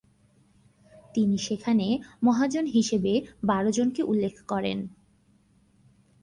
তিনি 1.15 1.37
সেখানে 1.37 1.87
মহাজন 2.23 2.65
হিসেবে 2.67 3.13
বারো 3.43 3.69
জনকে 3.71 4.01
উল্লেখ 4.03 4.35
করেন। 4.47 4.79